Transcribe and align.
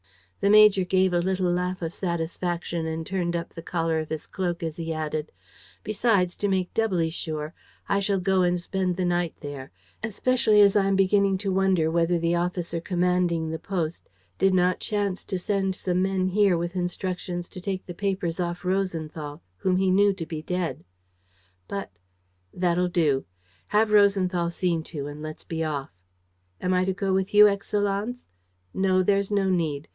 The 0.39 0.49
major 0.49 0.83
gave 0.83 1.13
a 1.13 1.19
little 1.19 1.51
laugh 1.51 1.83
of 1.83 1.93
satisfaction 1.93 2.87
and 2.87 3.05
turned 3.05 3.35
up 3.35 3.49
the 3.53 3.61
collar 3.61 3.99
of 3.99 4.09
his 4.09 4.25
cloak 4.25 4.63
as 4.63 4.77
he 4.77 4.91
added: 4.91 5.31
"Besides, 5.83 6.35
to 6.37 6.47
make 6.47 6.73
doubly 6.73 7.11
sure, 7.11 7.53
I 7.87 7.99
shall 7.99 8.19
go 8.19 8.41
and 8.41 8.59
spend 8.59 8.95
the 8.97 9.05
night 9.05 9.35
there... 9.41 9.69
especially 10.01 10.59
as 10.61 10.75
I 10.75 10.87
am 10.87 10.95
beginning 10.95 11.37
to 11.45 11.53
wonder 11.53 11.91
whether 11.91 12.17
the 12.17 12.33
officer 12.33 12.81
commanding 12.81 13.51
the 13.51 13.59
post 13.59 14.09
did 14.39 14.55
not 14.55 14.79
chance 14.79 15.23
to 15.25 15.37
send 15.37 15.75
some 15.75 16.01
men 16.01 16.29
here 16.29 16.57
with 16.57 16.75
instructions 16.75 17.47
to 17.49 17.61
take 17.61 17.85
the 17.85 17.93
papers 17.93 18.39
off 18.39 18.65
Rosenthal, 18.65 19.43
whom 19.57 19.77
he 19.77 19.91
knew 19.91 20.11
to 20.13 20.25
be 20.25 20.41
dead." 20.41 20.83
"But..." 21.67 21.91
"That'll 22.55 22.87
do. 22.89 23.25
Have 23.67 23.91
Rosenthal 23.91 24.49
seen 24.49 24.81
to 24.85 25.05
and 25.05 25.21
let's 25.21 25.43
be 25.43 25.63
off." 25.63 25.91
"Am 26.59 26.73
I 26.73 26.85
to 26.85 26.93
go 26.93 27.13
with 27.13 27.31
you, 27.35 27.45
Excellenz?" 27.47 28.15
"No, 28.73 29.03
there's 29.03 29.29
no 29.29 29.47
need. 29.47 29.87